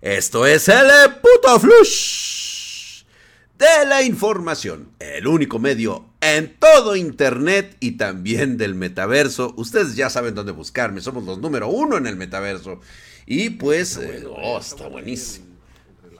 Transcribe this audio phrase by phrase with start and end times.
[0.00, 0.86] Esto es el
[1.22, 3.04] puto flush
[3.58, 9.54] de la información, el único medio en todo internet y también del metaverso.
[9.56, 12.80] Ustedes ya saben dónde buscarme, somos los número uno en el metaverso.
[13.24, 15.46] Y pues, eh, oh, está buenísimo.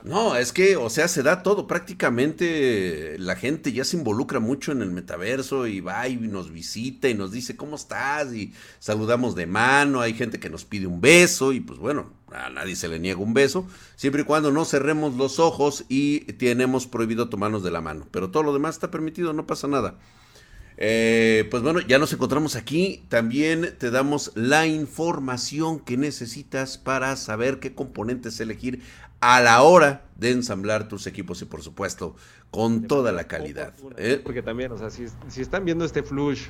[0.03, 1.67] No, es que, o sea, se da todo.
[1.67, 7.09] Prácticamente la gente ya se involucra mucho en el metaverso y va y nos visita
[7.09, 10.01] y nos dice cómo estás y saludamos de mano.
[10.01, 13.21] Hay gente que nos pide un beso y pues bueno, a nadie se le niega
[13.21, 13.67] un beso,
[13.97, 18.07] siempre y cuando no cerremos los ojos y tenemos prohibido tomarnos de la mano.
[18.11, 19.97] Pero todo lo demás está permitido, no pasa nada.
[20.79, 23.05] Eh, pues bueno, ya nos encontramos aquí.
[23.09, 28.83] También te damos la información que necesitas para saber qué componentes elegir
[29.21, 32.17] a la hora de ensamblar tus equipos y por supuesto
[32.51, 33.75] con toda la calidad.
[33.97, 34.21] ¿eh?
[34.23, 36.49] Porque también, o sea, si, están viendo este flush,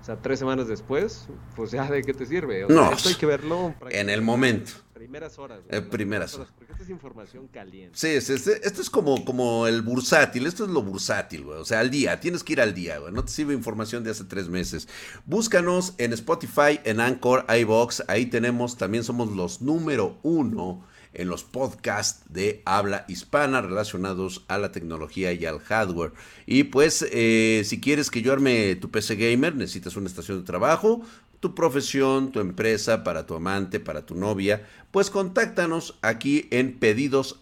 [0.00, 2.66] o sea, tres semanas después, pues ya de qué te sirve.
[2.68, 4.72] no, esto hay que verlo en el momento.
[4.98, 5.60] Primeras horas.
[5.68, 6.52] Eh, primeras horas.
[6.56, 7.96] Porque esta es información caliente.
[7.96, 10.44] Sí, esto es como, como el bursátil.
[10.44, 11.58] Esto es lo bursátil, güey.
[11.58, 12.18] O sea, al día.
[12.18, 13.12] Tienes que ir al día, güey.
[13.12, 14.88] No te sirve información de hace tres meses.
[15.24, 18.04] Búscanos en Spotify, en Anchor, iBox.
[18.08, 20.84] Ahí tenemos, también somos los número uno
[21.18, 26.12] en los podcasts de habla hispana relacionados a la tecnología y al hardware.
[26.46, 30.46] Y pues, eh, si quieres que yo arme tu PC gamer, necesitas una estación de
[30.46, 31.02] trabajo,
[31.40, 37.38] tu profesión, tu empresa, para tu amante, para tu novia, pues contáctanos aquí en pedidos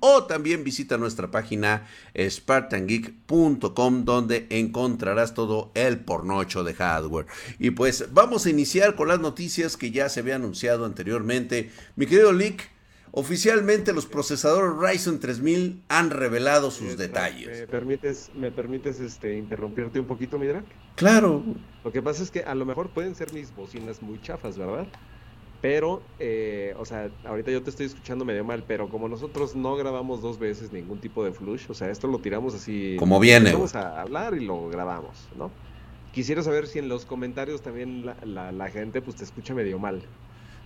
[0.00, 1.86] o también visita nuestra página
[2.18, 7.26] spartangeek.com donde encontrarás todo el pornocho de hardware.
[7.58, 11.70] Y pues vamos a iniciar con las noticias que ya se había anunciado anteriormente.
[11.96, 12.73] Mi querido Lick,
[13.16, 17.60] Oficialmente los procesadores Ryzen 3000 han revelado sus detalles.
[17.60, 20.64] ¿Me permites, me permites este, interrumpirte un poquito, Midrak?
[20.96, 21.44] Claro.
[21.84, 24.88] Lo que pasa es que a lo mejor pueden ser mis bocinas muy chafas, ¿verdad?
[25.62, 29.76] Pero, eh, o sea, ahorita yo te estoy escuchando medio mal, pero como nosotros no
[29.76, 32.96] grabamos dos veces ningún tipo de flush, o sea, esto lo tiramos así.
[32.98, 33.52] Como viene.
[33.52, 35.52] Vamos a hablar y lo grabamos, ¿no?
[36.12, 40.02] Quisiera saber si en los comentarios también la, la gente pues te escucha medio mal.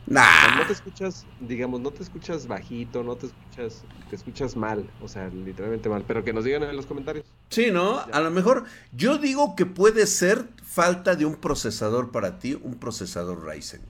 [0.08, 5.08] No te escuchas, digamos, no te escuchas bajito, no te escuchas, te escuchas mal, o
[5.08, 7.26] sea, literalmente mal, pero que nos digan en los comentarios.
[7.50, 7.98] Sí, ¿no?
[7.98, 12.74] A lo mejor yo digo que puede ser falta de un procesador para ti, un
[12.78, 13.82] procesador Ryzen,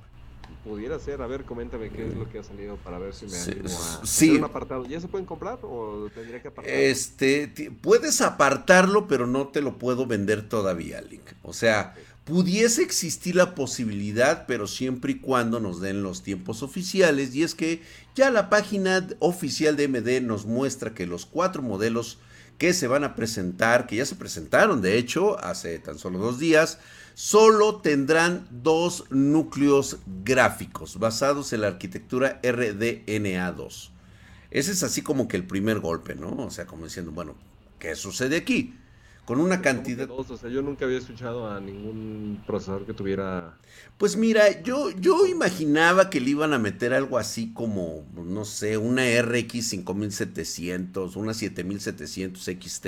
[0.64, 3.30] Pudiera ser, a ver, coméntame qué es lo que ha salido para ver si me
[3.30, 4.30] sí, animo a sí.
[4.36, 4.84] un apartado.
[4.84, 6.78] ¿Ya se pueden comprar o tendría que apartarlo?
[6.78, 7.48] Este,
[7.80, 11.30] puedes apartarlo, pero no te lo puedo vender todavía, Link.
[11.42, 11.94] O sea,
[12.28, 17.54] pudiese existir la posibilidad, pero siempre y cuando nos den los tiempos oficiales, y es
[17.54, 17.80] que
[18.14, 22.18] ya la página oficial de MD nos muestra que los cuatro modelos
[22.58, 26.38] que se van a presentar, que ya se presentaron de hecho hace tan solo dos
[26.38, 26.78] días,
[27.14, 33.90] solo tendrán dos núcleos gráficos basados en la arquitectura RDNA2.
[34.50, 36.36] Ese es así como que el primer golpe, ¿no?
[36.44, 37.36] O sea, como diciendo, bueno,
[37.78, 38.74] ¿qué sucede aquí?
[39.28, 40.08] Con una cantidad...
[40.10, 43.58] o sea, yo nunca había escuchado a ningún procesador que tuviera...
[43.98, 48.78] Pues mira, yo, yo imaginaba que le iban a meter algo así como, no sé,
[48.78, 52.86] una RX 5700, una 7700 XT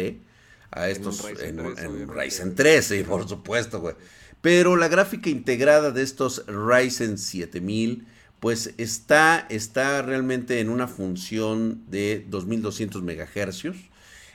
[0.71, 3.97] a estos en, en, Ryzen 3, sí, por supuesto, güey.
[4.41, 8.07] Pero la gráfica integrada de estos Ryzen 7000
[8.41, 13.90] pues está, está realmente en una función de 2200 MHz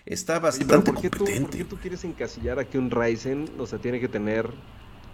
[0.06, 3.50] está bastante ¿por qué Tú, ¿Por qué tú quieres encasillar aquí un Ryzen?
[3.60, 4.50] O sea, tiene que tener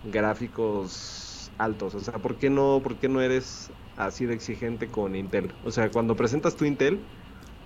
[0.04, 1.96] gráficos altos.
[1.96, 5.52] O sea, ¿por qué no, por qué no eres así de exigente con Intel?
[5.64, 7.00] O sea, cuando presentas tu Intel,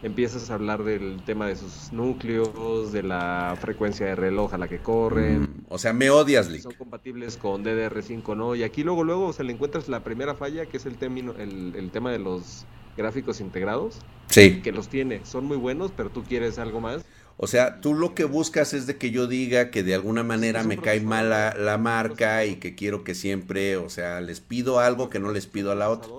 [0.03, 4.67] empiezas a hablar del tema de sus núcleos, de la frecuencia de reloj a la
[4.67, 5.41] que corren.
[5.41, 6.61] Mm, o sea, me odias, Lick.
[6.61, 8.55] Son compatibles con DDR5, ¿no?
[8.55, 11.73] Y aquí luego, luego, se le encuentras la primera falla, que es el, término, el,
[11.75, 12.65] el tema de los
[12.97, 13.99] gráficos integrados.
[14.27, 14.61] Sí.
[14.61, 17.04] Que los tiene, son muy buenos, pero tú quieres algo más.
[17.37, 20.63] O sea, tú lo que buscas es de que yo diga que de alguna manera
[20.63, 25.09] me cae mal la, marca y que quiero que siempre, o sea, les pido algo
[25.09, 26.09] que no les pido a la otra.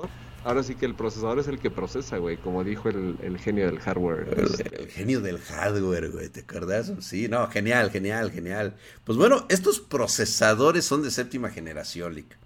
[0.44, 3.80] Ahora sí que el procesador es el que procesa, güey, como dijo el, genio del
[3.80, 4.28] hardware.
[4.78, 6.92] El, genio del hardware, güey, ¿te acuerdas?
[7.00, 8.76] Sí, no, genial, genial, genial.
[9.02, 12.36] Pues bueno, estos procesadores son de séptima generación, Lick.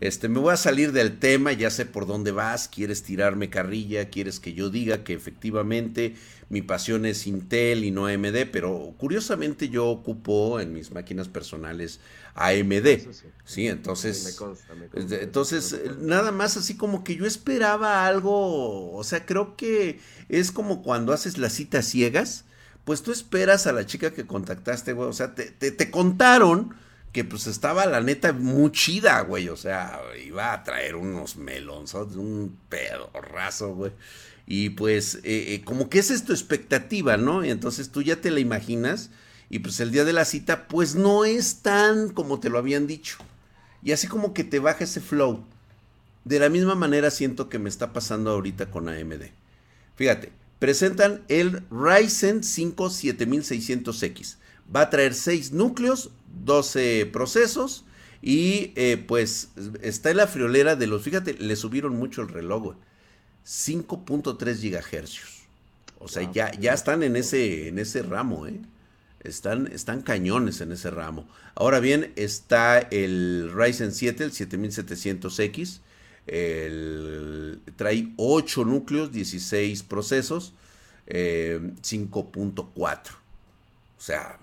[0.00, 4.10] Este, me voy a salir del tema, ya sé por dónde vas, quieres tirarme carrilla,
[4.10, 6.14] quieres que yo diga que efectivamente
[6.50, 12.00] mi pasión es Intel y no AMD, pero curiosamente yo ocupo en mis máquinas personales
[12.34, 12.86] AMD.
[13.44, 13.68] Sí.
[13.68, 14.38] entonces,
[14.94, 20.82] entonces nada más así como que yo esperaba algo, o sea, creo que es como
[20.82, 22.44] cuando haces las citas ciegas,
[22.84, 26.74] pues tú esperas a la chica que contactaste, güey, o sea, te, te, te contaron
[27.16, 29.48] que pues estaba la neta muy chida, güey.
[29.48, 33.92] O sea, iba a traer unos melonzos, un pedo carrazo, güey.
[34.46, 37.42] Y pues, eh, eh, como que esa es tu expectativa, ¿no?
[37.42, 39.08] Y entonces tú ya te la imaginas.
[39.48, 42.86] Y pues el día de la cita, pues no es tan como te lo habían
[42.86, 43.16] dicho.
[43.82, 45.42] Y así como que te baja ese flow.
[46.24, 49.22] De la misma manera siento que me está pasando ahorita con AMD.
[49.94, 54.36] Fíjate, presentan el Ryzen 5 7600X.
[54.74, 56.10] Va a traer 6 núcleos,
[56.44, 57.84] 12 procesos
[58.22, 59.50] y eh, pues
[59.82, 62.74] está en la friolera de los, fíjate, le subieron mucho el reloj,
[63.46, 65.42] 5.3 gigahercios.
[65.98, 68.60] O sea, ya, ya están en ese, en ese ramo, ¿eh?
[69.20, 71.28] Están, están cañones en ese ramo.
[71.54, 75.80] Ahora bien, está el Ryzen 7, el 7700X.
[76.26, 80.52] El, trae 8 núcleos, 16 procesos,
[81.06, 83.00] 5.4.
[83.98, 84.38] O sea,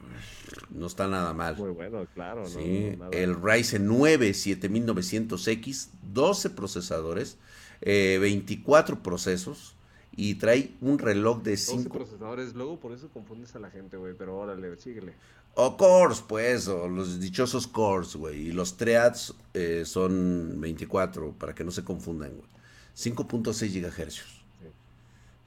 [0.72, 1.56] no está nada mal.
[1.58, 2.46] Muy bueno, claro.
[2.48, 7.38] Sí, el Ryzen 9 7900X, 12 procesadores,
[7.82, 9.76] 24 eh, procesos
[10.16, 12.56] y trae un reloj de 5 procesadores.
[12.56, 15.14] Luego por eso confundes a la gente, güey, pero órale, síguele.
[15.56, 18.48] O cores, pues, o los dichosos cores, güey.
[18.48, 22.48] Y los threads eh, son 24, para que no se confundan, güey.
[22.96, 24.43] 5.6 GHz.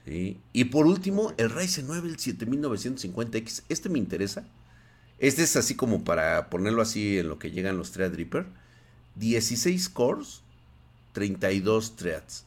[0.06, 3.64] Y por último, el Ryzen 9, el 7950X.
[3.68, 4.44] Este me interesa.
[5.18, 8.46] Este es así como para ponerlo así en lo que llegan los Threadripper.
[9.16, 10.42] 16 cores,
[11.12, 12.44] 32 threads.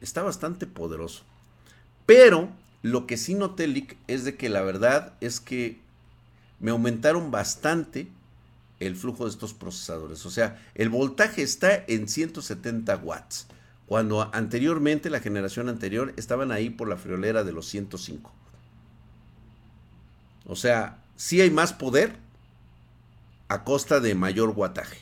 [0.00, 1.22] Está bastante poderoso.
[2.04, 2.50] Pero
[2.82, 5.78] lo que sí noté, Lick, es de que la verdad es que
[6.58, 8.08] me aumentaron bastante
[8.80, 10.26] el flujo de estos procesadores.
[10.26, 13.46] O sea, el voltaje está en 170 watts,
[13.90, 18.32] cuando anteriormente, la generación anterior, estaban ahí por la friolera de los 105.
[20.46, 22.14] O sea, sí hay más poder
[23.48, 24.98] a costa de mayor wattaje.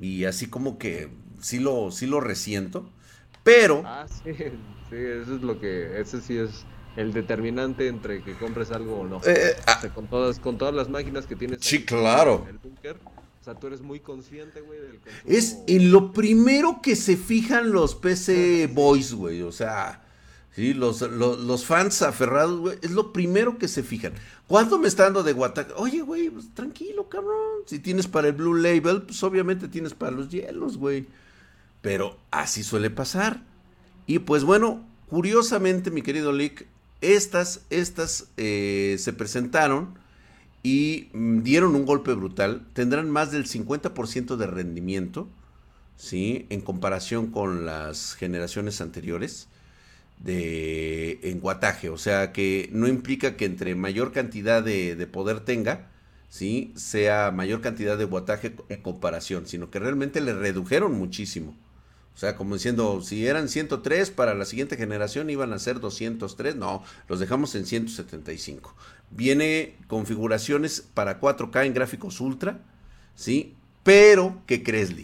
[0.00, 1.10] Y así como que
[1.42, 2.88] sí lo, sí lo resiento.
[3.42, 3.82] Pero.
[3.84, 6.00] Ah, sí, sí, eso es lo que.
[6.00, 6.64] Ese sí es
[6.96, 9.18] el determinante entre que compres algo o no.
[9.26, 9.82] Eh, eh, ah.
[9.94, 11.58] con, todas, con todas las máquinas que tienes.
[11.60, 12.46] Sí, claro.
[12.48, 12.96] En el búnker.
[13.44, 17.72] O sea, tú eres muy consciente, güey, del Es en lo primero que se fijan
[17.72, 19.42] los PC Boys, güey.
[19.42, 20.02] O sea,
[20.56, 22.78] sí, los, los, fans aferrados, güey.
[22.80, 24.14] Es lo primero que se fijan.
[24.46, 25.74] ¿Cuánto me está dando de Guataca?
[25.76, 27.64] Oye, güey, pues, tranquilo, cabrón.
[27.66, 31.04] Si tienes para el Blue Label, pues obviamente tienes para los hielos, güey.
[31.82, 33.42] Pero así suele pasar.
[34.06, 36.66] Y pues bueno, curiosamente, mi querido Lick,
[37.02, 40.02] estas, estas eh, se presentaron
[40.64, 42.66] y mm, dieron un golpe brutal.
[42.74, 45.28] Tendrán más del 50% de rendimiento,
[45.96, 46.46] ¿sí?
[46.50, 49.48] En comparación con las generaciones anteriores
[50.18, 51.90] de en guataje.
[51.90, 55.90] O sea que no implica que entre mayor cantidad de, de poder tenga,
[56.28, 56.72] ¿sí?
[56.76, 61.56] Sea mayor cantidad de guataje en comparación, sino que realmente le redujeron muchísimo.
[62.14, 66.54] O sea, como diciendo, si eran 103 para la siguiente generación iban a ser 203,
[66.54, 68.74] no, los dejamos en 175.
[69.10, 72.60] Viene configuraciones para 4K en gráficos ultra,
[73.16, 73.54] ¿sí?
[73.82, 74.94] Pero, ¿qué crees?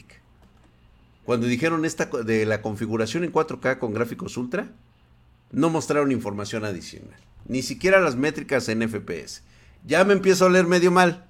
[1.25, 4.71] Cuando dijeron esta de la configuración en 4K con gráficos ultra,
[5.51, 7.19] no mostraron información adicional.
[7.47, 9.43] Ni siquiera las métricas en FPS.
[9.87, 11.25] Ya me empiezo a leer medio mal.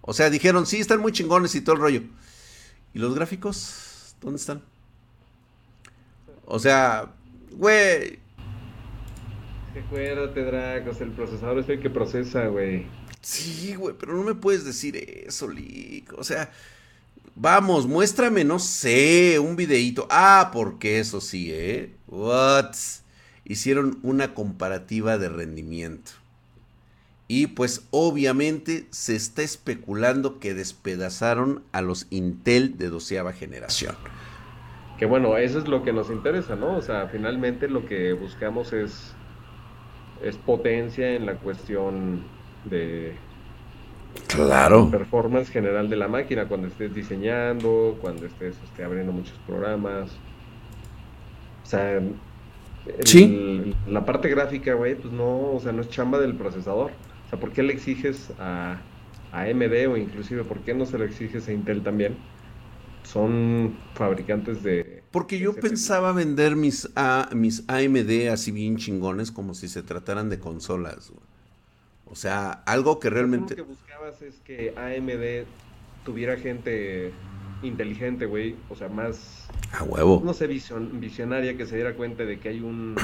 [0.00, 2.02] O sea, dijeron, sí, están muy chingones y todo el rollo.
[2.96, 4.16] ¿Y los gráficos?
[4.22, 4.62] ¿Dónde están?
[6.46, 7.12] O sea,
[7.52, 8.18] güey.
[9.78, 12.86] Acuérdate, Dracos, el procesador es el que procesa, güey.
[13.20, 16.14] Sí, güey, pero no me puedes decir eso, Lick.
[16.14, 16.50] O sea,
[17.34, 20.08] vamos, muéstrame, no sé, un videíto.
[20.08, 21.92] Ah, porque eso sí, ¿eh?
[22.06, 22.76] What?
[23.44, 26.12] Hicieron una comparativa de rendimiento.
[27.28, 33.96] Y pues obviamente se está especulando que despedazaron a los Intel de doceava generación.
[34.98, 36.76] Que bueno, eso es lo que nos interesa, ¿no?
[36.76, 39.12] O sea, finalmente lo que buscamos es,
[40.22, 42.22] es potencia en la cuestión
[42.64, 43.14] de
[44.28, 44.90] claro.
[44.90, 50.10] performance general de la máquina, cuando estés diseñando, cuando estés este, abriendo muchos programas.
[51.62, 52.00] O sea,
[53.88, 56.92] la parte gráfica, güey, pues no, o sea, no es chamba del procesador.
[57.26, 58.78] O sea, ¿por qué le exiges a,
[59.32, 62.16] AMD o inclusive por qué no se lo exiges a Intel también?
[63.02, 65.02] Son fabricantes de...
[65.10, 70.28] Porque yo pensaba vender mis, a, mis AMD así bien chingones como si se trataran
[70.28, 71.12] de consolas.
[72.06, 73.56] O sea, algo que realmente...
[73.56, 75.46] Lo que buscabas es que AMD
[76.04, 77.12] tuviera gente
[77.62, 78.56] inteligente, güey.
[78.68, 79.48] O sea, más...
[79.72, 80.22] A huevo.
[80.24, 82.96] No sé, visionaria que se diera cuenta de que hay un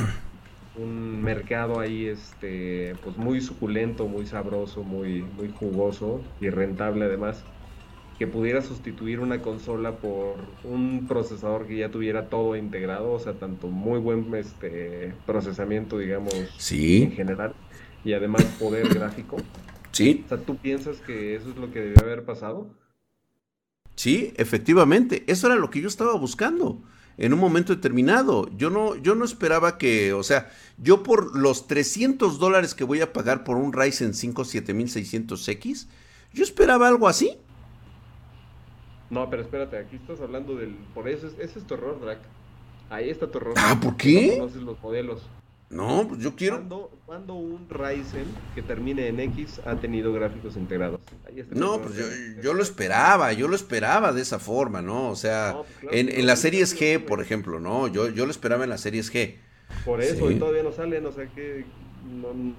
[0.74, 7.46] un mercado ahí este pues muy suculento, muy sabroso, muy muy jugoso y rentable además.
[8.18, 13.38] que pudiera sustituir una consola por un procesador que ya tuviera todo integrado, o sea,
[13.38, 17.02] tanto muy buen este procesamiento, digamos, sí.
[17.04, 17.56] en general,
[18.04, 19.48] y además poder gráfico.
[19.92, 20.22] Sí.
[20.26, 22.78] O sea, ¿tú piensas que eso es lo que debió haber pasado?
[23.96, 26.82] Sí, efectivamente, eso era lo que yo estaba buscando
[27.18, 28.48] en un momento determinado.
[28.56, 33.00] Yo no, yo no esperaba que, o sea, yo por los 300 dólares que voy
[33.00, 35.86] a pagar por un Ryzen 5 7600X,
[36.32, 37.38] yo esperaba algo así.
[39.10, 40.74] No, pero espérate, aquí estás hablando del...
[40.94, 42.18] Por eso, ese es tu error, Drac.
[42.88, 43.54] Ahí está tu error.
[43.56, 44.28] Ah, ¿por qué?
[44.32, 45.22] No conoces los modelos.
[45.72, 46.90] No, pues yo quiero...
[47.06, 48.24] ¿Cuándo, un Ryzen
[48.54, 51.00] que termine en X ha tenido gráficos integrados?
[51.50, 51.94] no, pues
[52.42, 55.10] yo, lo esperaba, yo lo esperaba de esa forma, ¿no?
[55.10, 57.88] O sea, pues en, en las series G, por ejemplo, ¿no?
[57.88, 59.36] Yo, yo lo esperaba en las series G.
[59.84, 61.64] Por eso, y todavía no sale, no sé qué,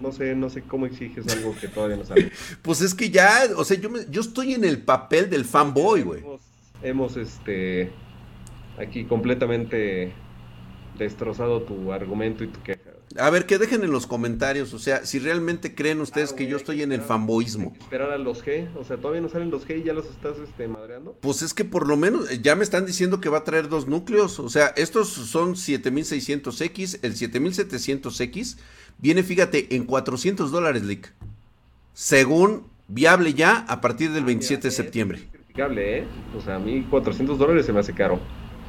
[0.01, 2.31] no, sé, no sé cómo exiges algo que todavía no sale.
[2.61, 6.01] pues es que ya, o sea, yo, me, yo estoy en el papel del fanboy,
[6.01, 6.23] güey.
[6.81, 7.91] Hemos, este,
[8.77, 10.13] aquí completamente
[10.97, 12.92] destrozado tu argumento y tu queja.
[13.17, 16.47] A ver, que dejen en los comentarios, o sea, si realmente creen ustedes ah, que
[16.47, 17.73] yo estoy en el fanboyismo.
[17.79, 20.37] Esperar a los G, o sea, todavía no salen los G y ya los estás
[20.39, 21.15] este, madreando.
[21.21, 23.69] Pues es que por lo menos eh, ya me están diciendo que va a traer
[23.69, 28.57] dos núcleos, o sea, estos son 7600X, el 7700X
[28.97, 31.13] viene, fíjate, en 400 dólares, Lick.
[31.93, 35.17] Según viable ya a partir del 27 ah, de septiembre.
[35.19, 36.07] Es criticable, ¿eh?
[36.35, 38.19] O sea, a mí 400 dólares se me hace caro.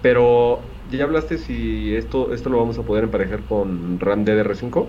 [0.05, 0.61] Pero,
[0.93, 4.87] ¿ya hablaste si esto, esto lo vamos a poder emparejar con RAM DDR5?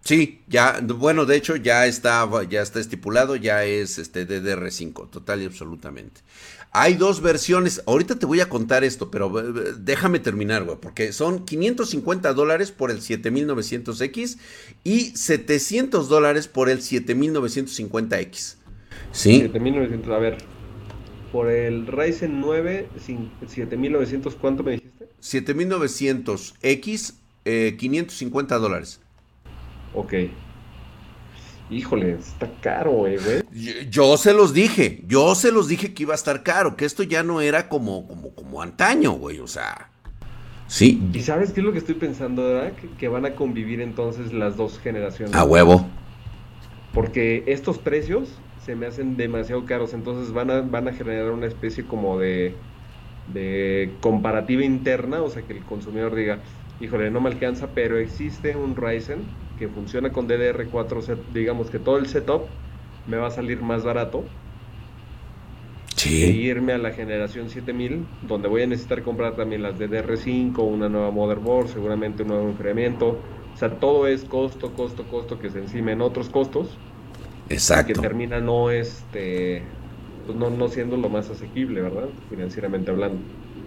[0.00, 5.42] Sí, ya, bueno, de hecho ya está, ya está estipulado, ya es este DDR5, total
[5.42, 6.22] y absolutamente.
[6.70, 11.12] Hay dos versiones, ahorita te voy a contar esto, pero eh, déjame terminar, güey, porque
[11.12, 14.38] son 550 dólares por el 7900X
[14.82, 18.56] y 700 dólares por el 7950X.
[19.12, 19.40] ¿Sí?
[19.42, 20.38] 7900, a ver,
[21.32, 22.90] por el Ryzen 9,
[23.46, 25.08] 7900, ¿cuánto me dijiste?
[25.22, 27.14] 7900X,
[27.46, 29.00] eh, 550 dólares.
[29.94, 30.12] Ok.
[31.70, 33.16] Híjole, está caro, güey.
[33.88, 37.02] Yo, se los dije, yo se los dije que iba a estar caro, que esto
[37.02, 39.88] ya no era como, como, como antaño, güey, o sea.
[40.66, 41.02] Sí.
[41.14, 42.72] ¿Y sabes qué es lo que estoy pensando, ¿verdad?
[42.98, 45.34] Que, van a convivir entonces las dos generaciones.
[45.34, 45.86] A huevo.
[46.92, 48.28] Porque estos precios
[48.64, 52.54] se me hacen demasiado caros, entonces van a, van a generar una especie como de,
[53.32, 56.38] de comparativa interna, o sea, que el consumidor diga,
[56.80, 59.20] híjole, no me alcanza, pero existe un Ryzen
[59.58, 62.42] que funciona con DDR4, digamos que todo el setup
[63.06, 64.24] me va a salir más barato.
[65.96, 66.20] Sí.
[66.20, 70.88] Que irme a la generación 7000, donde voy a necesitar comprar también las DDR5, una
[70.88, 73.20] nueva motherboard, seguramente un nuevo enfriamiento.
[73.54, 76.76] O sea, todo es costo, costo, costo que se encima en otros costos.
[77.48, 77.94] Exacto.
[77.94, 79.62] Que termina no, este,
[80.26, 82.08] pues no, no siendo lo más asequible, ¿verdad?
[82.30, 83.18] Financieramente hablando.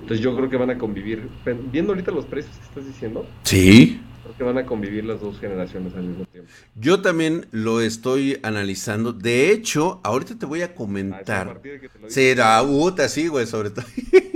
[0.05, 1.27] Entonces yo creo que van a convivir,
[1.72, 3.27] viendo ahorita los precios que estás diciendo.
[3.44, 4.00] Sí.
[4.22, 6.50] Creo que van a convivir las dos generaciones al mismo tiempo.
[6.75, 9.13] Yo también lo estoy analizando.
[9.13, 11.60] De hecho, ahorita te voy a comentar.
[12.08, 12.36] Sí,
[12.67, 13.86] puta, sí, güey, sobre todo.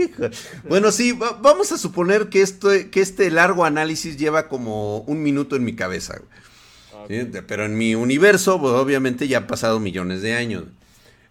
[0.70, 5.56] bueno, sí, vamos a suponer que, esto, que este largo análisis lleva como un minuto
[5.56, 6.20] en mi cabeza.
[7.48, 10.66] Pero en mi universo, pues, obviamente ya han pasado millones de años.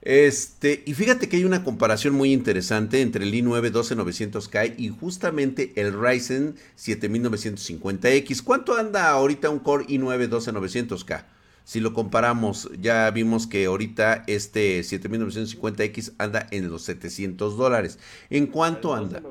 [0.02, 5.72] Este, y fíjate que hay una comparación muy interesante entre el i9 12900K y justamente
[5.76, 8.42] el Ryzen 7950X.
[8.42, 11.24] ¿Cuánto anda ahorita un Core i9 12900K?
[11.64, 17.98] Si lo comparamos, ya vimos que ahorita este 7950X anda en los 700 dólares.
[18.30, 19.22] ¿En cuánto anda?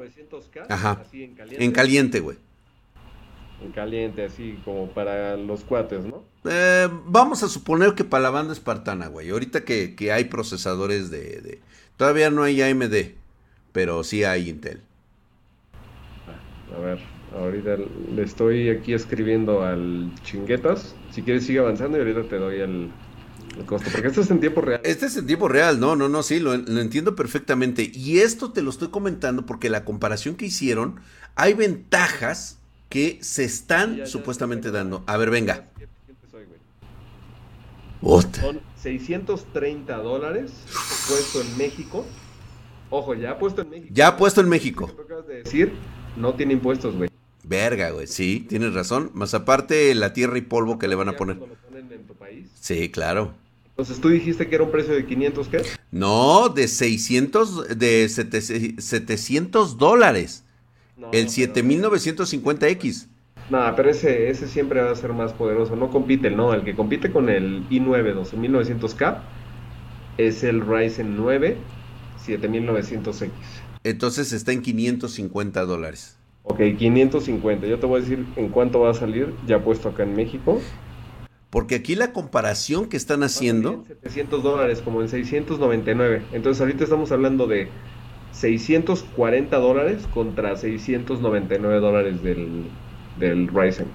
[0.70, 1.04] Ajá.
[1.14, 2.38] En caliente, güey
[3.62, 6.24] en caliente, así como para los cuates, ¿no?
[6.50, 9.30] Eh, vamos a suponer que para la banda espartana, güey.
[9.30, 11.62] Ahorita que, hay procesadores de,
[11.98, 13.16] Todavía no hay AMD,
[13.72, 14.82] pero sí hay Intel.
[16.76, 17.00] A ver,
[17.36, 17.78] ahorita
[18.16, 20.96] le estoy aquí escribiendo al chinguetas.
[21.12, 22.92] Si quieres sigue avanzando y ahorita te doy el,
[23.66, 23.90] costo.
[23.92, 24.82] Porque este es en tiempo real.
[24.84, 27.92] Este es en tiempo real, no, no, no, sí, lo, lo entiendo perfectamente.
[27.92, 31.00] Y esto te lo estoy comentando porque la comparación que hicieron,
[31.36, 32.60] hay ventajas
[32.90, 35.04] que se están supuestamente dando.
[35.08, 35.68] A ver, venga.
[38.02, 40.52] Son 630 dólares
[41.08, 42.06] puesto en México.
[42.90, 43.90] Ojo, ya puesto en México.
[43.92, 44.96] Ya puesto en México.
[45.28, 45.74] de decir,
[46.16, 47.10] no tiene impuestos, güey.
[47.44, 49.12] Verga, güey, sí, tienes razón.
[49.14, 51.38] Más aparte la tierra y polvo que le van a poner.
[52.60, 53.34] Sí, claro.
[53.70, 55.62] Entonces tú dijiste que era un precio de 500, ¿qué?
[55.92, 60.44] No, de 600, de 700 dólares
[61.12, 63.08] el 7950X.
[63.50, 65.76] No, pero ese, ese siempre va a ser más poderoso.
[65.76, 66.54] No compite, no.
[66.54, 69.22] El que compite con el i9 12900K
[70.18, 71.58] es el Ryzen 9
[72.28, 73.30] 7900X.
[73.84, 76.18] Entonces está en 550 dólares.
[76.44, 77.68] Ok, 550.
[77.68, 80.62] Yo te voy a decir en cuánto va a salir, ya puesto acá en México.
[81.50, 83.84] Porque aquí la comparación que están haciendo...
[83.88, 86.24] 700 dólares, como en 699.
[86.34, 87.70] Entonces ahorita estamos hablando de
[88.40, 92.66] 640 dólares contra 699 dólares del,
[93.20, 93.88] del Ryzen.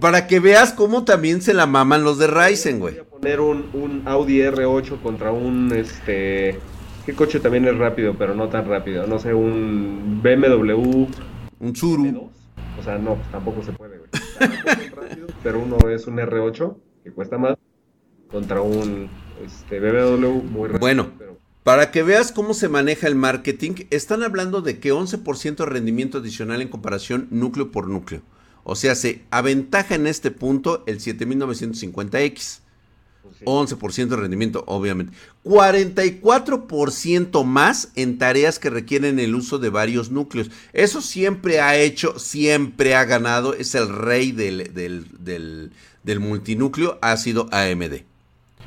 [0.00, 2.94] para que veas cómo también se la maman los de Ryzen, güey.
[2.94, 6.60] Voy a poner un, un, Audi R8 contra un, este...
[7.08, 9.06] ¿Qué coche también es rápido, pero no tan rápido?
[9.06, 11.06] No sé, un BMW...
[11.58, 12.28] Un Tsuru.
[12.78, 14.10] O sea, no, tampoco se puede, güey.
[15.42, 17.56] pero uno es un R8, que cuesta más,
[18.30, 19.08] contra un
[19.42, 20.80] este, BMW muy rápido.
[20.80, 21.10] Bueno,
[21.62, 26.18] para que veas cómo se maneja el marketing, están hablando de que 11% de rendimiento
[26.18, 28.20] adicional en comparación núcleo por núcleo.
[28.64, 32.60] O sea, se aventaja en este punto el 7950X.
[33.44, 35.12] 11% de rendimiento, obviamente.
[35.44, 40.50] 44% más en tareas que requieren el uso de varios núcleos.
[40.72, 43.54] Eso siempre ha hecho, siempre ha ganado.
[43.54, 46.98] Es el rey del, del, del multinúcleo.
[47.00, 48.02] Ha sido AMD.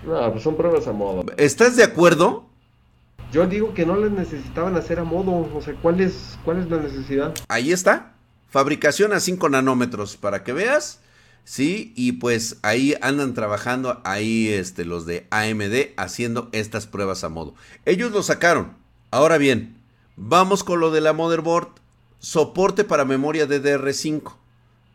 [0.05, 1.23] No, pues son pruebas a modo.
[1.37, 2.45] ¿Estás de acuerdo?
[3.31, 5.49] Yo digo que no les necesitaban hacer a modo.
[5.55, 7.33] O sea, ¿cuál es, cuál es la necesidad?
[7.47, 8.13] Ahí está.
[8.49, 10.99] Fabricación a 5 nanómetros para que veas.
[11.43, 17.29] Sí, y pues ahí andan trabajando ahí este, los de AMD haciendo estas pruebas a
[17.29, 17.55] modo.
[17.85, 18.73] Ellos lo sacaron.
[19.09, 19.77] Ahora bien,
[20.15, 21.69] vamos con lo de la motherboard.
[22.19, 24.35] Soporte para memoria DDR5.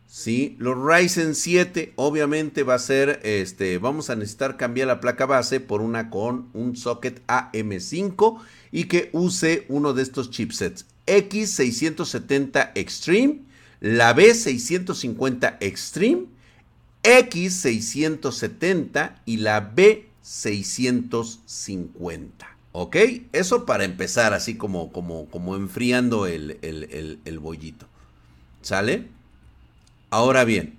[0.07, 5.25] Sí, los Ryzen 7 obviamente va a ser, este, vamos a necesitar cambiar la placa
[5.25, 8.39] base por una con un socket AM5
[8.71, 13.41] y que use uno de estos chipsets X670 Extreme,
[13.81, 16.25] la B650 Extreme,
[17.03, 22.31] X670 y la B650.
[22.73, 22.97] ¿Ok?
[23.31, 27.87] Eso para empezar así como, como, como enfriando el, el, el bollito.
[28.61, 29.07] ¿Sale?
[30.09, 30.77] Ahora bien,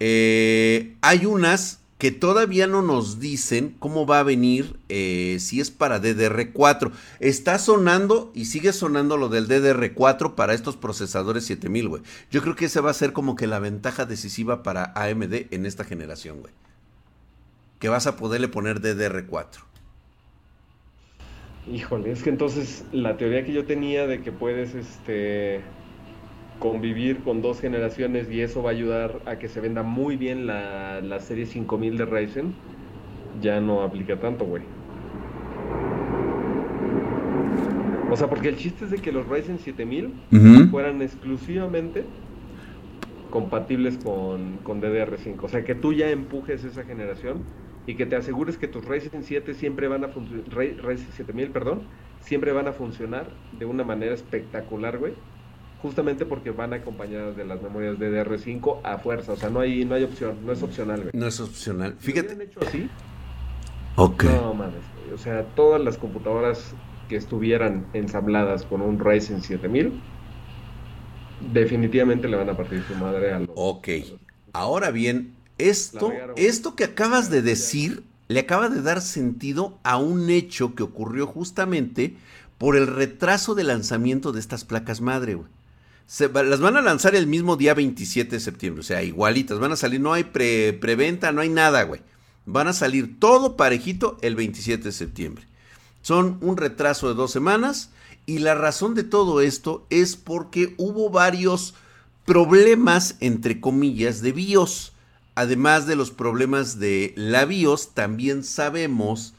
[0.00, 5.70] eh, hay unas que todavía no nos dicen cómo va a venir eh, si es
[5.70, 6.90] para DDR4.
[7.20, 12.02] Está sonando y sigue sonando lo del DDR4 para estos procesadores 7000, güey.
[12.28, 15.64] Yo creo que esa va a ser como que la ventaja decisiva para AMD en
[15.64, 16.52] esta generación, güey.
[17.78, 19.60] Que vas a poderle poner DDR4.
[21.72, 25.62] Híjole, es que entonces la teoría que yo tenía de que puedes, este
[26.58, 30.46] convivir con dos generaciones y eso va a ayudar a que se venda muy bien
[30.46, 32.54] la, la serie 5000 de Ryzen,
[33.40, 34.62] ya no aplica tanto, güey.
[38.10, 42.04] O sea, porque el chiste es de que los Ryzen 7000 fueran exclusivamente
[43.30, 45.42] compatibles con, con DDR5.
[45.42, 47.42] O sea, que tú ya empujes esa generación
[47.86, 51.80] y que te asegures que tus Ryzen 7 siempre van a funcionar, Ryzen 7000, perdón,
[52.20, 55.14] siempre van a funcionar de una manera espectacular, güey
[55.82, 59.96] justamente porque van acompañadas de las memorias DDR5 a fuerza, o sea, no hay no
[59.96, 61.10] hay opción, no es opcional, güey.
[61.12, 61.96] No es opcional.
[61.98, 62.40] Fíjate.
[62.42, 62.88] hecho así?
[63.96, 64.24] Ok.
[64.24, 66.72] No mames, o sea, todas las computadoras
[67.08, 70.00] que estuvieran ensambladas con un Ryzen 7000
[71.52, 73.88] definitivamente le van a partir su madre a los Ok.
[74.52, 80.30] Ahora bien, esto esto que acabas de decir le acaba de dar sentido a un
[80.30, 82.14] hecho que ocurrió justamente
[82.56, 85.48] por el retraso de lanzamiento de estas placas madre, güey
[86.08, 89.76] las van a lanzar el mismo día 27 de septiembre, o sea, igualitas, van a
[89.76, 92.00] salir, no hay pre, preventa, no hay nada, güey.
[92.44, 95.46] Van a salir todo parejito el 27 de septiembre.
[96.02, 97.90] Son un retraso de dos semanas
[98.26, 101.74] y la razón de todo esto es porque hubo varios
[102.24, 104.92] problemas, entre comillas, de BIOS.
[105.34, 109.34] Además de los problemas de la BIOS, también sabemos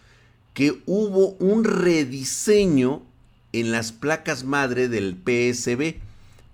[0.54, 3.04] que hubo un rediseño
[3.52, 6.02] en las placas madre del PSB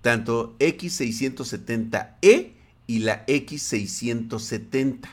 [0.02, 2.52] tanto X670E
[2.86, 5.08] y la X670.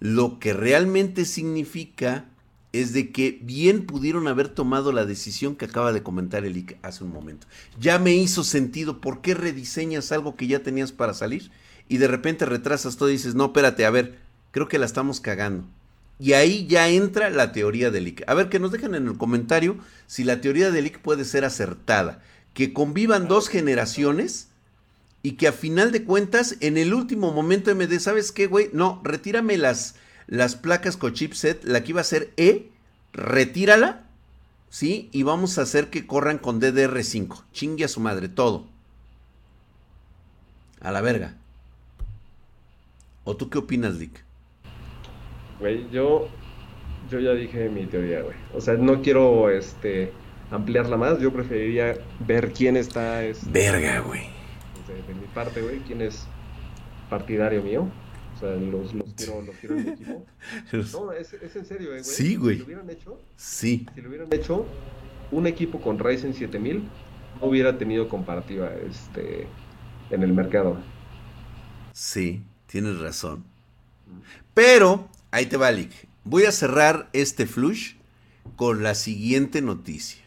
[0.00, 2.26] Lo que realmente significa
[2.72, 7.04] es de que bien pudieron haber tomado la decisión que acaba de comentar el hace
[7.04, 7.46] un momento.
[7.80, 11.50] Ya me hizo sentido, ¿por qué rediseñas algo que ya tenías para salir?
[11.88, 14.18] Y de repente retrasas todo y dices, no, espérate, a ver,
[14.50, 15.64] creo que la estamos cagando.
[16.18, 18.24] Y ahí ya entra la teoría del IC.
[18.26, 21.44] A ver, que nos dejen en el comentario si la teoría del IC puede ser
[21.44, 22.22] acertada
[22.56, 24.48] que convivan dos generaciones
[25.22, 28.70] y que a final de cuentas, en el último momento MD, ¿sabes qué, güey?
[28.72, 32.70] No, retírame las, las placas con chipset, la que iba a ser E,
[33.12, 34.06] retírala
[34.70, 35.10] ¿sí?
[35.12, 37.44] Y vamos a hacer que corran con DDR5.
[37.52, 38.64] Chingue a su madre, todo.
[40.80, 41.36] A la verga.
[43.24, 44.24] ¿O tú qué opinas, Dick?
[45.60, 46.28] Güey, yo,
[47.10, 48.36] yo ya dije mi teoría, güey.
[48.54, 50.10] O sea, no quiero este,
[50.50, 51.18] ampliarla más.
[51.18, 53.22] Yo preferiría ver quién está.
[53.50, 54.28] Verga, güey.
[54.86, 56.26] De, mi parte, güey, quién es
[57.10, 57.88] partidario mío.
[58.36, 60.26] O sea, los, los quiero, los quiero en mi equipo.
[60.92, 62.04] No, es, es en serio, eh, güey.
[62.04, 62.56] Sí, güey.
[62.56, 63.86] Si lo hubieran hecho, sí.
[63.94, 64.66] Si lo hubieran hecho,
[65.30, 66.84] un equipo con Ryzen 7000
[67.40, 69.46] no hubiera tenido comparativa este,
[70.10, 70.78] en el mercado.
[71.92, 73.44] Sí, tienes razón.
[74.54, 75.92] Pero, ahí te va, Lick.
[76.24, 77.94] Voy a cerrar este flush
[78.56, 80.25] con la siguiente noticia.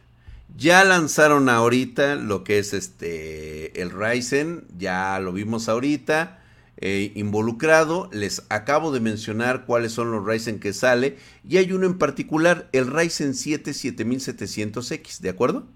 [0.58, 6.40] Ya lanzaron ahorita lo que es este el Ryzen, ya lo vimos ahorita.
[6.82, 8.10] Eh, involucrado.
[8.14, 11.18] Les acabo de mencionar cuáles son los Ryzen que sale.
[11.48, 15.68] Y hay uno en particular, el Ryzen 7 7700X, ¿de acuerdo?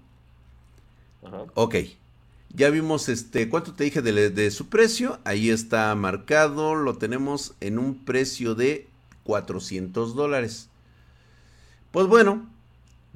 [1.22, 1.44] Ajá.
[1.54, 1.76] Ok.
[2.54, 5.18] Ya vimos este, ¿cuánto te dije de, de, su precio?
[5.24, 8.88] Ahí está marcado, lo tenemos en un precio de
[9.24, 10.68] 400 dólares.
[11.90, 12.48] Pues bueno,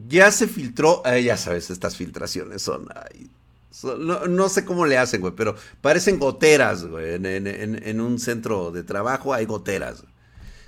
[0.06, 2.88] ya se filtró, ya sabes, estas filtraciones son,
[3.84, 7.14] no, sé cómo le hacen, güey, pero parecen goteras, güey.
[7.14, 10.04] En, un centro de trabajo hay goteras.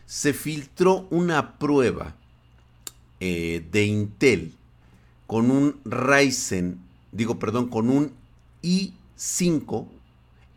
[0.06, 2.14] Se filtró una prueba
[3.20, 4.54] eh, de Intel
[5.26, 6.80] con un Ryzen,
[7.12, 8.12] digo, perdón, con un
[8.62, 9.86] i5,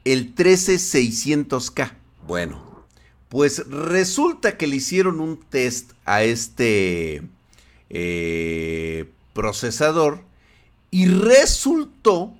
[0.03, 1.93] el 13600K.
[2.27, 2.85] Bueno,
[3.29, 7.23] pues resulta que le hicieron un test a este
[7.93, 10.21] eh, procesador
[10.91, 12.33] y resultó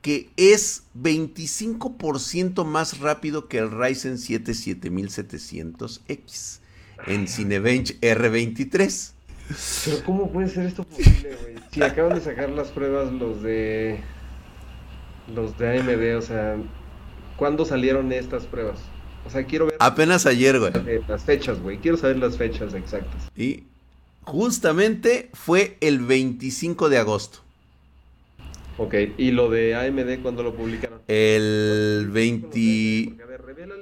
[0.00, 6.60] que es 25% más rápido que el Ryzen 7 7700X
[7.06, 9.12] en Cinebench R23.
[9.84, 11.56] Pero ¿cómo puede ser esto posible, güey?
[11.70, 14.00] Si acaban de sacar las pruebas los de
[15.34, 16.56] los de AMD, o sea,
[17.36, 18.78] ¿cuándo salieron estas pruebas?
[19.26, 20.72] O sea, quiero ver apenas ayer, güey.
[21.08, 21.78] Las fechas, güey.
[21.78, 23.30] Quiero saber las fechas exactas.
[23.36, 23.64] Y
[24.22, 27.38] justamente fue el 25 de agosto.
[28.78, 31.00] Ok, ¿y lo de AMD cuándo lo publicaron?
[31.06, 33.16] El 20...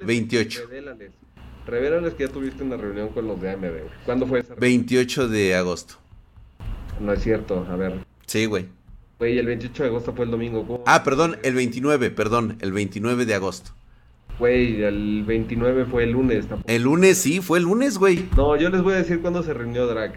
[0.02, 0.60] 28.
[1.66, 3.66] Revélales, que ya tuviste una reunión con los de AMD.
[4.04, 4.54] ¿Cuándo fue esa?
[4.54, 5.94] 28 de agosto.
[6.98, 8.04] No es cierto, a ver.
[8.26, 8.66] Sí, güey.
[9.18, 10.82] Güey, el 28 de agosto fue el domingo.
[10.86, 13.72] Ah, perdón, el 29, perdón, el 29 de agosto.
[14.38, 16.46] Güey, el 29 fue el lunes.
[16.66, 18.28] El lunes, sí, fue el lunes, güey.
[18.36, 20.14] No, yo les voy a decir cuándo se reunió Drag.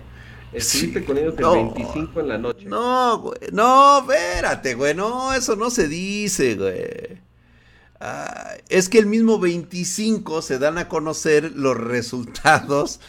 [0.53, 2.65] Estuviste con ellos el 25 en la noche.
[2.65, 3.39] No, güey.
[3.51, 4.93] No, espérate, güey.
[4.93, 7.19] No, eso no se dice, güey.
[8.69, 12.99] es que el mismo 25 se dan a conocer los resultados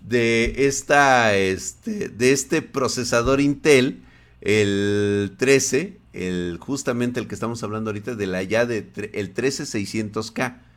[0.00, 4.02] de esta, este, de este procesador Intel,
[4.40, 8.78] el 13, el, justamente el que estamos hablando ahorita, de la ya de
[9.12, 10.67] el 13600K.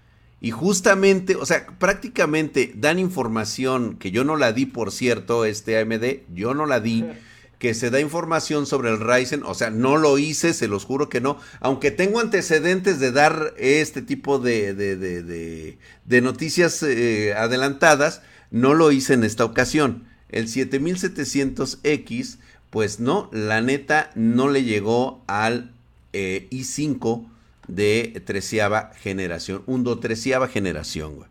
[0.41, 5.77] Y justamente, o sea, prácticamente dan información que yo no la di, por cierto, este
[5.77, 7.05] AMD, yo no la di,
[7.59, 11.09] que se da información sobre el Ryzen, o sea, no lo hice, se los juro
[11.09, 17.35] que no, aunque tengo antecedentes de dar este tipo de, de, de, de noticias eh,
[17.35, 20.05] adelantadas, no lo hice en esta ocasión.
[20.29, 22.39] El 7700X,
[22.71, 25.71] pues no, la neta no le llegó al
[26.13, 27.30] eh, i5
[27.71, 31.29] de treceava generación, un do treceava generación, güey.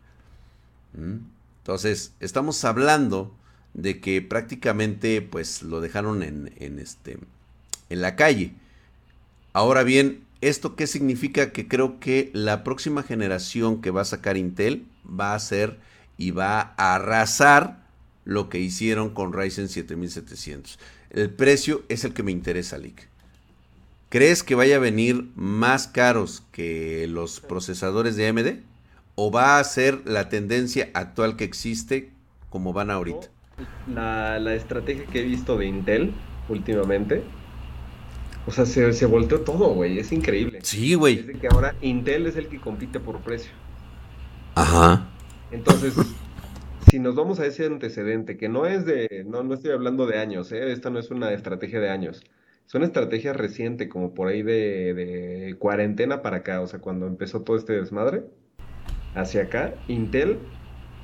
[0.94, 1.18] ¿Mm?
[1.58, 3.34] Entonces, estamos hablando
[3.74, 7.18] de que prácticamente pues lo dejaron en, en, este,
[7.90, 8.54] en la calle.
[9.52, 11.52] Ahora bien, ¿esto qué significa?
[11.52, 15.78] Que creo que la próxima generación que va a sacar Intel va a ser
[16.16, 17.84] y va a arrasar
[18.24, 20.78] lo que hicieron con Ryzen 7700.
[21.10, 23.09] El precio es el que me interesa, Lick.
[24.10, 28.48] ¿Crees que vaya a venir más caros que los procesadores de AMD?
[29.14, 32.10] ¿O va a ser la tendencia actual que existe
[32.48, 33.28] como van ahorita?
[33.86, 36.12] La, estrategia que he visto de Intel
[36.48, 37.22] últimamente,
[38.48, 40.58] o sea, se, se volteó todo, güey, es increíble.
[40.64, 41.20] Sí, güey.
[41.30, 43.52] Es que ahora Intel es el que compite por precio.
[44.56, 45.08] Ajá.
[45.52, 45.94] Entonces,
[46.90, 50.18] si nos vamos a ese antecedente, que no es de, no, no estoy hablando de
[50.18, 50.72] años, ¿eh?
[50.72, 52.24] esta no es una estrategia de años
[52.70, 57.40] es una estrategia reciente, como por ahí de, cuarentena para acá, o sea, cuando empezó
[57.40, 58.22] todo este desmadre,
[59.16, 60.38] hacia acá, Intel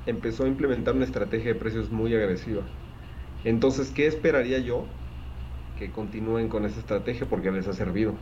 [0.06, 2.62] empezó a implementar una estrategia de precios muy agresiva.
[3.42, 4.86] Entonces, ¿qué esperaría yo?
[5.76, 8.14] Que continúen con esa estrategia porque les ha servido.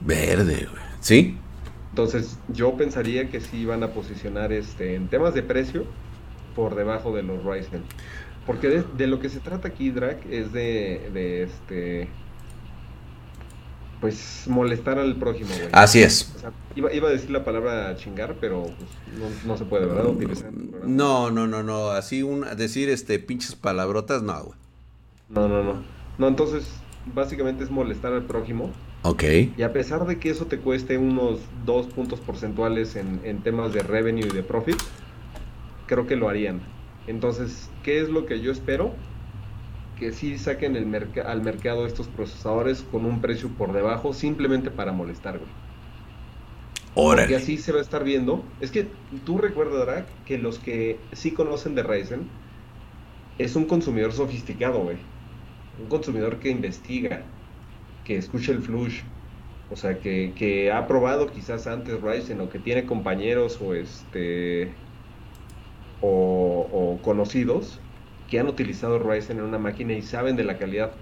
[0.00, 0.82] Verde, güey.
[1.00, 1.36] ¿Sí?
[1.90, 5.84] Entonces, yo pensaría que sí van a posicionar este en temas de precio
[6.56, 7.82] por debajo de los Ryzen.
[8.46, 12.08] Porque de, lo que se trata aquí, Drac, es de, de este
[14.00, 15.68] pues molestar al prójimo, güey.
[15.72, 16.32] Así es.
[16.74, 20.06] iba, iba, a decir la palabra chingar, pero pues, no, se puede, ¿verdad?
[20.06, 21.90] Utilizar no, no, no, no.
[21.90, 24.58] Así un, decir este pinches palabrotas, no, güey.
[25.28, 25.82] No, no, no.
[26.18, 26.66] No, entonces,
[27.14, 28.72] básicamente es molestar al prójimo.
[29.02, 29.24] Ok.
[29.56, 33.72] Y a pesar de que eso te cueste unos dos puntos porcentuales en, en temas
[33.72, 34.76] de revenue y de profit,
[35.86, 36.60] creo que lo harían.
[37.06, 38.94] Entonces, ¿qué es lo que yo espero?
[40.00, 44.92] Que sí saquen el al mercado estos procesadores con un precio por debajo simplemente para
[44.92, 45.50] molestar, güey.
[46.94, 48.42] Porque así se va a estar viendo.
[48.60, 48.88] Es que
[49.24, 52.28] tú recuerdas, que los que sí conocen de Ryzen
[53.38, 54.96] es un consumidor sofisticado, güey.
[55.80, 57.22] Un consumidor que investiga,
[58.04, 59.02] que escucha el flush.
[59.70, 64.72] O sea, que, que ha probado quizás antes Ryzen o que tiene compañeros o este
[66.00, 67.78] o, o conocidos
[68.30, 70.92] que han utilizado Ryzen en una máquina y saben de la calidad.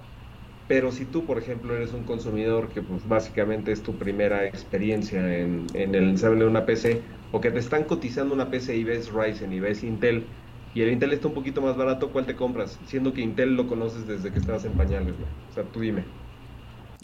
[0.67, 5.39] Pero si tú, por ejemplo, eres un consumidor que pues, básicamente es tu primera experiencia
[5.39, 7.01] en, el ensamble de una PC,
[7.33, 10.27] o que te están cotizando una PC y ves Ryzen y ves Intel,
[10.75, 12.79] y el Intel está un poquito más barato, ¿cuál te compras?
[12.87, 15.29] Siendo que Intel lo conoces desde que estabas en pañales, güey.
[15.51, 16.05] O sea, tú dime.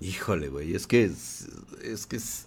[0.00, 1.48] Híjole, güey, es que es,
[1.82, 2.46] es que es...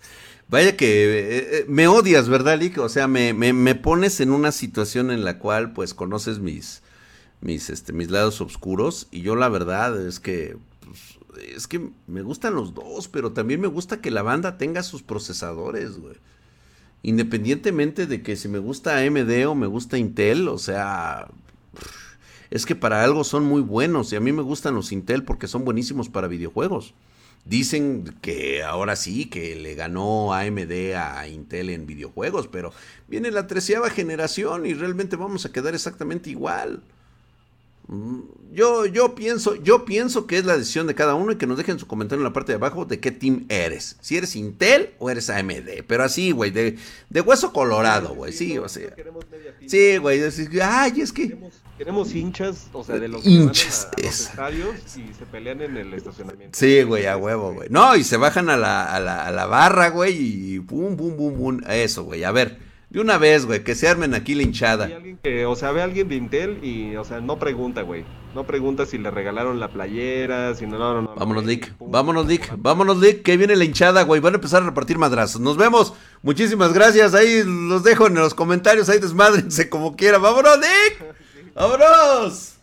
[0.49, 2.77] Vaya que eh, eh, me odias, ¿verdad, Lick?
[2.77, 6.83] O sea, me, me, me, pones en una situación en la cual, pues, conoces mis,
[7.41, 9.07] mis, este, mis lados oscuros.
[9.11, 11.19] Y yo la verdad es que, pues,
[11.55, 15.03] es que me gustan los dos, pero también me gusta que la banda tenga sus
[15.03, 16.15] procesadores, güey.
[17.03, 21.27] Independientemente de que si me gusta AMD o me gusta Intel, o sea,
[22.49, 24.11] es que para algo son muy buenos.
[24.11, 26.93] Y a mí me gustan los Intel porque son buenísimos para videojuegos.
[27.45, 32.73] Dicen que ahora sí, que le ganó AMD a Intel en videojuegos, pero
[33.07, 36.81] viene la treceava generación y realmente vamos a quedar exactamente igual.
[38.51, 41.57] Yo, yo pienso, yo pienso que es la decisión de cada uno y que nos
[41.57, 43.97] dejen su comentario en la parte de abajo de qué team eres.
[44.01, 45.83] Si eres Intel o eres AMD.
[45.87, 46.77] Pero así, güey, de,
[47.09, 48.33] de, hueso colorado, güey.
[48.33, 48.93] Sí, o sea.
[49.67, 50.21] Sí, güey.
[50.61, 51.37] Ay, es que.
[51.77, 55.61] Queremos, hinchas, o sea, de los hinchas, que van a, los estadios y se pelean
[55.61, 56.57] en el estacionamiento.
[56.57, 57.69] Sí, güey, a huevo, güey.
[57.69, 61.15] No, y se bajan a la, a la, a la barra, güey, y pum, pum,
[61.15, 61.61] pum, pum.
[61.69, 62.23] Eso, güey.
[62.23, 62.66] A ver.
[62.89, 64.89] De una vez, güey, que se armen aquí la hinchada.
[65.21, 68.05] que, o sea, ve a alguien de Intel y, o sea, no pregunta, güey.
[68.33, 71.15] No pregunta si le regalaron la playera, si no, no, no.
[71.15, 71.73] Vámonos, Lick.
[71.79, 72.53] Vámonos, Lick.
[72.57, 74.21] Vámonos, Lick, que viene la hinchada, güey.
[74.21, 75.41] Van a empezar a repartir madrazos.
[75.41, 75.93] Nos vemos.
[76.21, 77.13] Muchísimas gracias.
[77.13, 78.87] Ahí los dejo en los comentarios.
[78.89, 80.17] Ahí desmadrense como quiera.
[80.17, 81.15] Vámonos, Lick.
[81.55, 82.56] Vámonos.